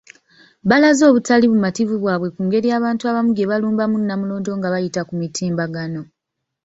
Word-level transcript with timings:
Balaze 0.69 1.03
obutali 1.07 1.45
bumativu 1.51 1.93
bwabwe 2.01 2.27
ku 2.35 2.41
ngeri 2.47 2.67
abantu 2.77 3.03
abamu 3.05 3.31
gyebalumbamu 3.33 3.97
Namulondo 4.01 4.51
nga 4.57 4.71
bayita 4.73 5.01
ku 5.07 5.13
mitimbagano. 5.21 6.01